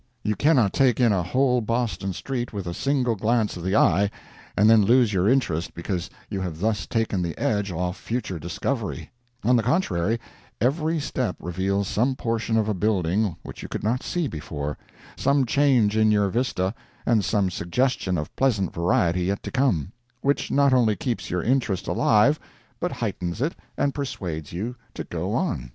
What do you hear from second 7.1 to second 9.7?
the edge off future discovery; on the